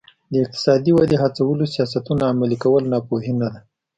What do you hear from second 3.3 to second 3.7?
نه ده.